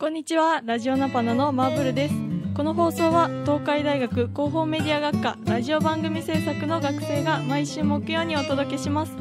[0.00, 0.62] こんにちは。
[0.64, 2.14] ラジオナパナのマーブルです。
[2.54, 9.12] この放送は東海大学広報メディア学科ラジオ番組制作の学生が毎週木曜にお届けします。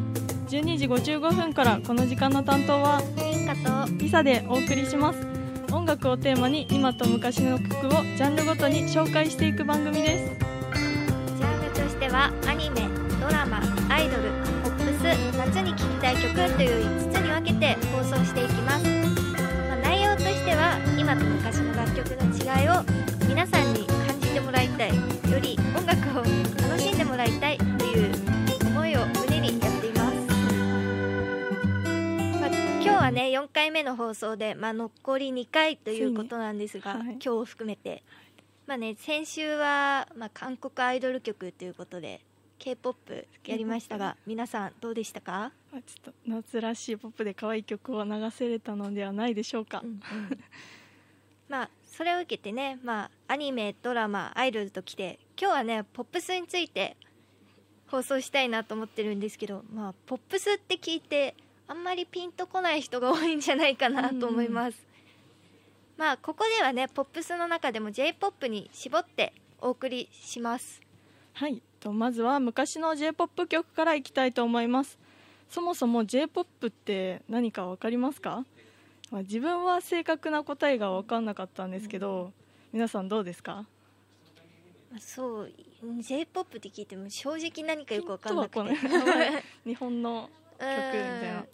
[0.50, 3.56] 12時55分からこの時間の担当はリンカ
[3.88, 3.92] と。
[3.94, 5.28] リサでお送りします。
[5.74, 10.36] 音楽をテーマに今と昔の曲をジャンルごとに紹介していく番組です。
[11.38, 12.82] ジャンルとしてはアニメ
[13.20, 14.30] ドラマアイドル
[14.64, 18.97] ポップス夏に聴きたい曲という5つに分けて放送していきます、
[21.08, 22.84] は今と昔の楽曲の違いを
[23.30, 26.22] 皆さんに感じてもらいたいより音楽を
[26.68, 28.14] 楽しんでもらいたいという
[28.68, 30.18] 思いを胸にやっています、
[32.42, 37.02] まあ、今日はね4回目の放送で、まあ、残り2回ということなんですが、はい。
[37.04, 38.04] 今日を含めて。
[38.66, 42.20] まあね、先週は、まあ、韓国アイドル曲ということで
[42.60, 50.02] k p o p やりましたが皆さんどうでしたか、まあちょっと夏らしいポップで可愛い曲を流せれたのではないでしょうか、うんうん
[51.50, 56.96] まあそれを受けてね、まあ、アニメドラマアイドルときて今日はねポップスについて
[57.88, 61.36] 放送したいなと思ってるんですけど、まあ、ポップスって聞いて
[61.68, 64.78] あんまりピンとこない人が多いんじゃないかなと思います、
[65.98, 70.82] まあここではねポップスの中でも j p o p に絞ってお送りします。
[71.34, 71.62] はい。
[71.80, 75.00] とまずは昔の j p o p 曲からいきたいと思います。
[75.50, 78.46] そもそも j p o p って何か分かりますか、
[79.12, 82.34] まあ、自分は正確な答えが分かんなかったんですけど、
[82.74, 83.66] 皆さんどうですか？
[84.92, 85.52] まあそう
[86.02, 89.44] j p o p って聞いても正直何かよく分かんなくて。
[89.66, 91.48] 日本の曲みたいなうん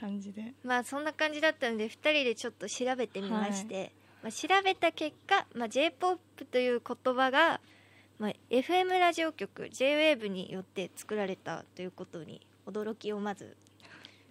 [0.00, 0.54] 感じで。
[0.64, 7.60] まあそんな感じだったので2人でちょっと調べてみまして、まあ、調べた結果、まあ、j p o p という言葉が、
[8.18, 13.56] まあ、FM ラジオ局 JWAVE によって作られたということに驚きをまず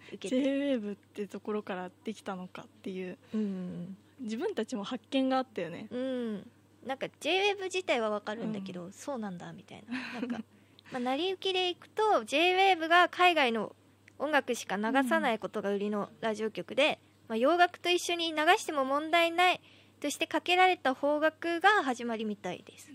[0.08, 3.18] 受けて、JWAVE ってところからできたのかっていう。
[3.34, 3.96] うん。
[4.20, 5.86] 自分たちも発見があったよね。
[5.90, 6.50] うん、
[6.86, 10.20] なんか JWAVE 自体は分かるんだけど、そうなんだみたいな。
[10.20, 10.38] なんか、
[10.90, 13.74] まあ、成り行きでいくと JWAVE が海外の
[14.18, 16.98] 音楽しか流さないことが売りのラジオ局で、
[17.28, 19.60] まあ、洋楽と一緒に流しても問題ない
[20.00, 22.90] としてかけられた邦楽が始まりみたいです。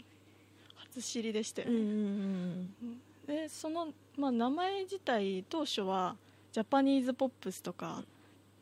[0.76, 3.46] 初知りでしたようんうね、ん。
[3.46, 6.16] でその、まあ、名前自体当初は
[6.54, 8.04] ジャパニーズポップスとか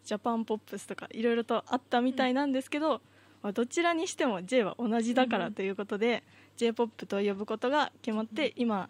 [0.05, 3.01] ジャパンポップスとかいろいろとあったみたいなんですけど、
[3.43, 6.23] まあ、どちらにしても J は同じだからということで、
[6.55, 8.89] j p o p と呼ぶことが決まって今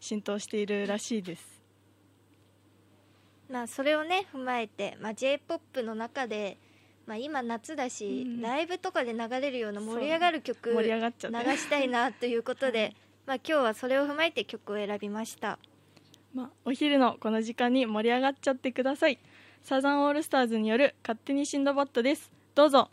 [0.00, 1.62] 浸透しているらしいです。
[3.50, 6.56] まあ、それをね踏まえて、まあ、j p o p の中で、
[7.06, 8.40] まあ、今夏だし、うん。
[8.40, 10.88] ライブとかで流れるような盛り上がる曲流
[11.56, 12.94] したいなということで、
[13.26, 15.58] まあ、今日はそれを踏まえて曲を選びました
[16.34, 19.18] まあ、お昼のこの時間に盛り上がっちゃってください。
[19.62, 22.32] サザンオールスターズによる「勝手にシンドバッド」です。
[22.54, 22.90] どうぞ。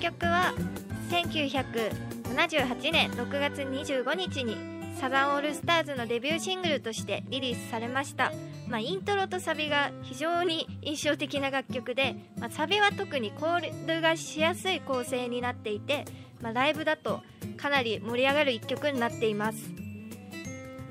[0.00, 0.54] 曲は
[1.10, 4.56] 1978年6月25日に
[4.98, 8.32] サザンオールスターズのデビューシングルとしてリリースされました、
[8.68, 16.06] まあ、イントロとサビが非常に印象的な楽曲で、まあ、サビは特にコールがしやすい構成になっていて、
[16.40, 17.20] まあ、ライブだと
[17.58, 19.70] かなり盛り上がる一曲になっています、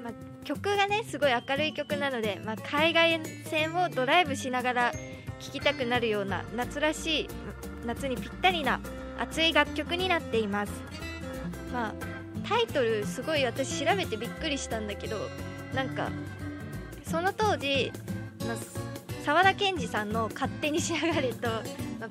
[0.03, 4.91] まあ、曲がねすごい明るい曲なので、まあ、海外線をドライブしながら
[5.39, 7.29] 聴きたくなるような夏らしい
[7.85, 8.79] 夏にぴったりな
[9.19, 10.71] 熱い楽曲になっています。
[11.73, 11.93] まあ
[12.47, 15.17] タイトルすごい私調べてびっくりしたんだけど
[15.73, 16.09] なんか
[17.03, 17.91] その当時
[18.47, 18.57] まあ
[19.23, 21.47] 沢田研二さんの「勝手に仕上がれと」
[21.99, 22.09] まあ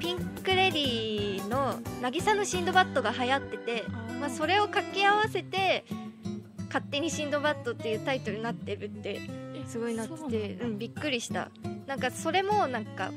[0.00, 3.84] ピンク・レディーの「渚のシンドバッド」が流行ってて、
[4.20, 5.84] まあ、それを掛け合わせて
[6.66, 9.20] 「勝手にシンドバッド」っていうタイトルになってるって
[9.66, 11.50] すごいなっててうん、びっくりした。
[11.86, 13.12] なんかそれもなんか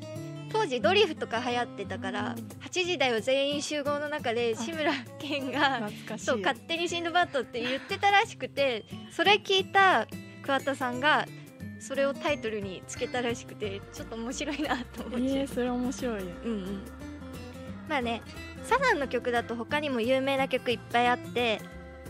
[0.51, 10.07] 当時ドリフとか流行ってたから8時だよ全員集合の中で志村けんがそう勝手にシンドバッドって言ってたらしくてそれ聞いた
[10.43, 11.25] 桑田さんが
[11.79, 16.81] それをタイトルにつけたらしくてちょっと面白いなと思っちゃうえー、それ面白いうんうん。
[17.87, 18.21] まあね
[18.63, 21.59] サザンの曲だと他にも有名な曲いっぱいあって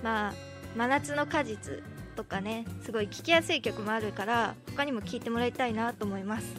[0.04, 0.34] まあ
[0.76, 1.84] 「真夏の果実」
[2.16, 6.54] とかねすごい聴きやすい曲もあるから他にも聴いてもらいたいなと思います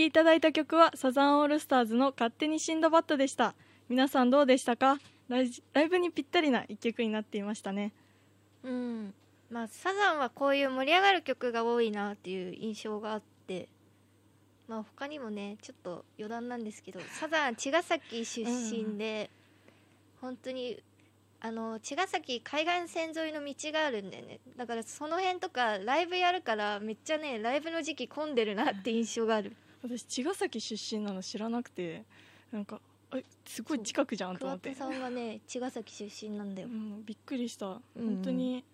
[0.00, 3.54] きいただいた曲はサザンオールスターズの勝手にシンドバッドでした。
[3.90, 4.98] 皆さんどうでしたか？
[5.28, 7.92] ライジライブにぴったりな一曲になっていましたね。
[8.64, 9.12] うん。
[9.50, 13.68] まあサザンはこういう盛り上がる曲が多いなっていう印象があって。
[14.68, 19.28] まあ他にもねちょっと余談なんですけどサザン茅ヶ崎出身で、
[20.22, 20.78] 本当に
[21.40, 24.38] あの茅ヶ崎海岸線沿いの道があるんだよね。
[24.56, 32.04] だからその辺とかライブやるからめっちゃねライブの時期混んでるなって印象がある私茅ヶ崎出身なの知らなくて
[32.52, 32.80] なんか
[33.16, 34.74] えすごい近くじゃんと思って。
[34.74, 36.68] 桑田さんはね茅ヶ崎出身なんだよ。
[36.68, 37.66] うん、びっくりした。
[37.66, 38.64] うん本当に、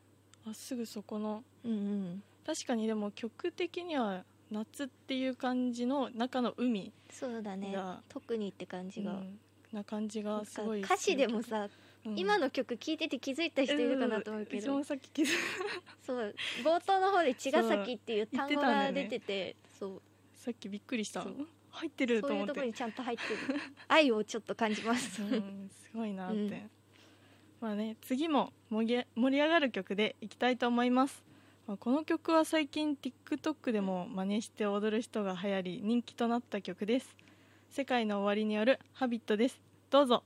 [0.46, 1.42] あすぐそこの。
[1.64, 2.22] うんうん。
[2.44, 7.72] 確かにでも曲的には夏っていう感じの中の海そうだね。
[7.72, 9.38] が特にって感じが、うん
[9.72, 11.68] な感じがすごい歌詞でもさ、
[12.04, 12.18] うん。
[12.18, 15.28] 今の曲聴いてて気づいた人いるかなと思うけど、ん一番さっき気づい
[16.06, 20.02] そう冒頭の方で茅ヶ崎っていう単語が出ててそう
[20.46, 21.26] さっきびっくりした。
[21.70, 22.38] 入ってると思って。
[22.38, 23.60] そういうところにちゃんと入ってる。
[23.88, 26.70] 愛をちょっと感じます、 うん、すごいなって、うん。
[27.60, 31.24] まあね次も盛り盛り上がる曲でいきたいと思います、
[31.66, 37.16] まあ、この曲は最近 TikTok でも真似して踊る人が流行り人気となった曲です。
[37.70, 39.60] 世界の終わりによる「ハビットです。
[39.90, 40.22] どうぞ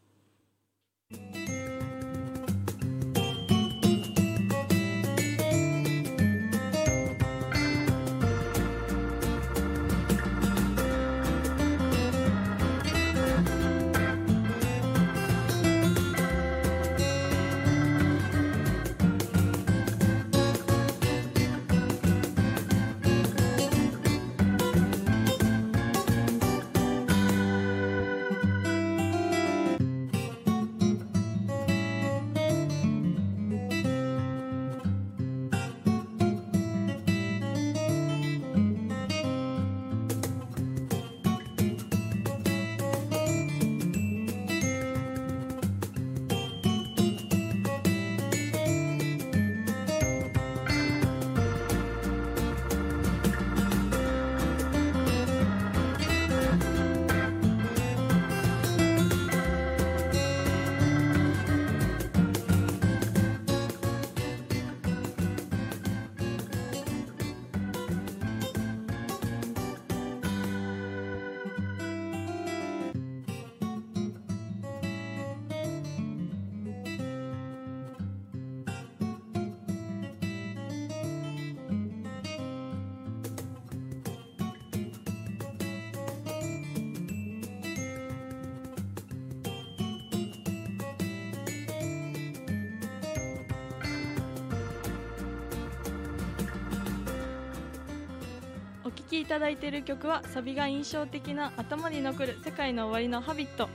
[99.01, 103.69] 聴きいただいている曲はサビが印象的な頭に残る世界の終わりのハビット。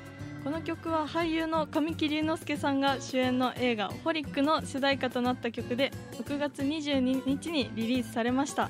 [0.43, 8.69] この曲は俳優の神木隆之介さんが主演の映画「ホリック」の主題歌となった曲で6月22日にリリースされました。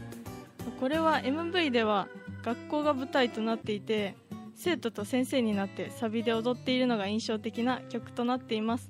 [0.80, 2.08] これは MV では
[2.42, 4.16] 学校が舞台となっていて
[4.56, 8.90] 生徒と先生になってサビで踊っているのが印象的な曲となっています。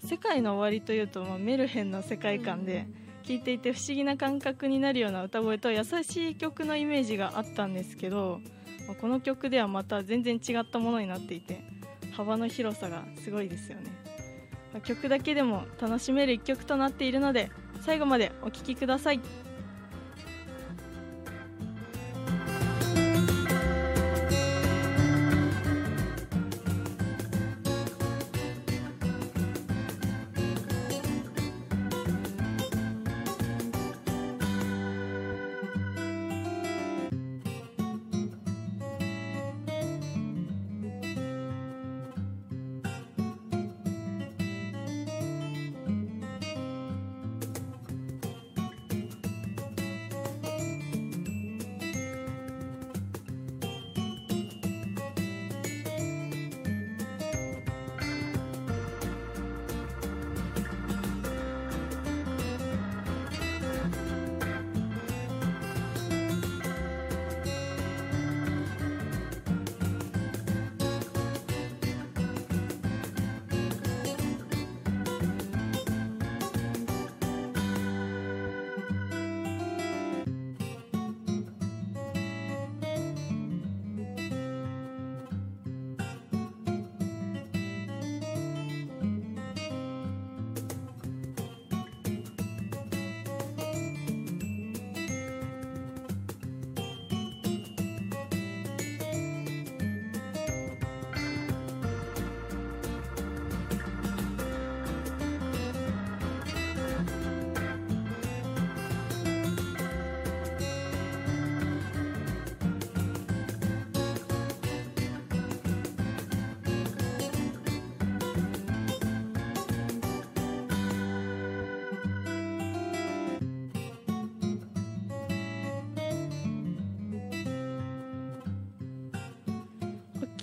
[0.00, 2.86] 世界の終わりというとまあメルヘンの世界観で
[3.28, 8.40] 聴いていて不思議な感覚になるような歌声と優しい曲のイメージがあったんですけど
[9.02, 11.60] この曲ではまた全然違ったものになっていて
[12.16, 13.92] 幅の広さがすごいですよね。
[14.82, 17.50] 曲だけでも楽しめる一曲となっているので
[17.82, 19.20] 最後までお聴きください。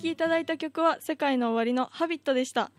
[0.06, 2.72] きいただいた曲は「世界の終わり」の「ハビットでした。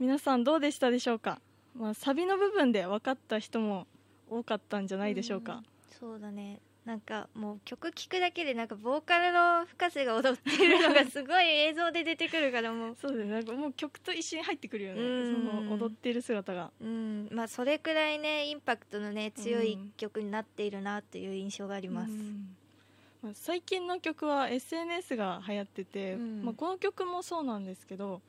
[0.00, 1.40] 皆さんどうでしたでしょうか、
[1.76, 3.86] まあ、サビの部分で分かった人も
[4.28, 5.62] 多かったんじゃないでしょうか、
[6.00, 6.58] そうだね。
[6.84, 12.96] なんかもう曲聴くだけでなんかボーカルの深瀬が踊ってるのがすごい映像で出てくるからもう。
[13.00, 13.32] そうですね。
[13.32, 15.00] なんかもう曲と一緒に入ってくるよね。
[15.00, 15.46] うん。
[15.46, 16.72] その踊ってる姿が。
[16.82, 17.28] うん。
[17.30, 22.18] まあそれくらいねインパクトのね強い曲になっているなという印象があります、うん。
[22.18, 22.63] まあ、
[23.32, 26.42] 最近の曲は SNS が流行ってて、うん。
[26.44, 28.20] まあ、この曲もそうなんですけど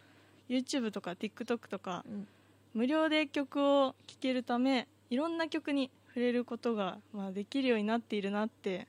[0.48, 2.28] YouTube とか TikTok とかうん。
[2.74, 8.88] 無料で曲を聴けるためいろんな曲に触れることが、まあ、できるようになっているなって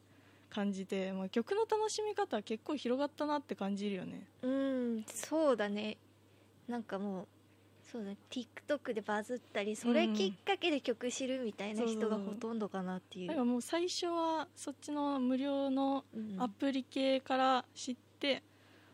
[0.50, 4.26] 感じて、まあ、曲の楽しみ方は結構広がったなって感じるよね。
[4.42, 5.96] うんそうだね。
[6.68, 7.26] なんかもう
[7.92, 8.16] そうだね。
[8.30, 16.42] TikTok でバズったりそれきっかけで曲知るみたいな人がほとんどかなっていう、なんかもう最初はそっちの無料のうん。
[16.42, 18.42] アプリ系から知って、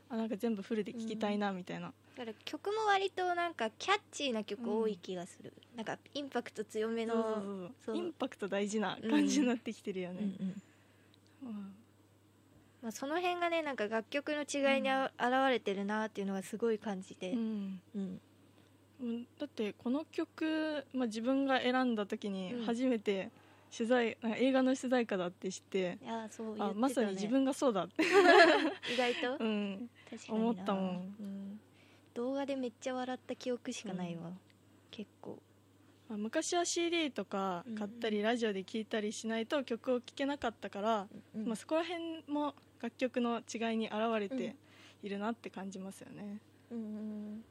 [0.09, 7.43] あなんか全部フルで聴きたいなみたいな、だから曲も割となんかキャッチーな曲多い気がする、なんかインパクト強めの
[7.93, 10.29] インパクト大事な感じになってきてるよね、うん。
[10.29, 11.49] うん。
[11.49, 11.75] うん。
[12.83, 17.81] まあ、その辺がねなんか楽曲の違いにあ、現れてるなっていうのがすごい感じて、うんうん。
[17.95, 18.21] うん
[19.39, 22.65] だってこの曲、まあ、自分が選んだ時にうん。
[22.65, 23.31] 初めて
[23.77, 28.03] 取材、なんか映画の主題歌だって知っていやそうね、あまさに自分がそうだって、
[28.93, 29.45] 意外と？
[29.45, 30.45] うん、確かにな。
[30.45, 31.17] 思ったもん。
[31.19, 31.61] うん、
[32.13, 34.39] 動画でめっちゃ笑った記憶しかないわ、うん。
[34.91, 35.39] 結構。
[36.09, 44.55] まあ昔は CD とか買ったり、うんラジオで聴いたりしないと曲を聴けなかったから、うんまあ、そこら辺も楽曲の違いに現れて
[45.03, 46.39] いるなって感じますよね。
[46.71, 46.81] うんう
[47.39, 47.45] ん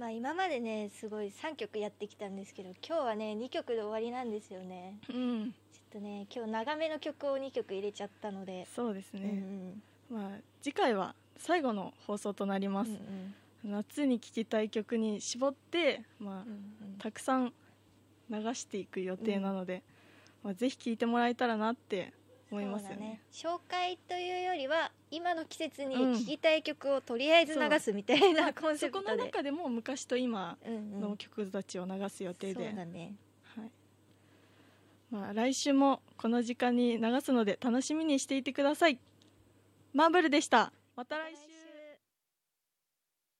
[0.00, 4.96] まあ今までねすごい3曲やってきたんですけど今日はね2曲で終わりなんですよね。
[5.10, 9.74] うん、ちょっとね今日長めの曲を2曲入れちゃったので、そうですうんね、
[10.10, 16.42] まあ、次回は最後の放送となりうんます、うん夏に聴きたい曲に絞って、まあうんう
[16.94, 16.98] ん。
[16.98, 17.52] たくさん
[18.30, 19.82] 流していく予定なので、
[20.42, 22.14] まあ、ぜひ聴いてもらえたらなって
[22.50, 23.20] 思いますよそうだね。
[23.30, 26.18] 紹介というよりは今の季節にうん。
[26.18, 31.00] 聴きたい曲をとりあえず流すみたいなコンセそこプトで、の中でも昔と今うんうん。
[31.00, 33.14] の曲たちを流す予定そうで、だね。
[33.56, 33.70] はい。
[35.10, 38.98] まあ、来週もこの時間に流すので楽しみにしていてください。
[39.92, 40.72] マーブルでした。
[40.94, 41.49] また来週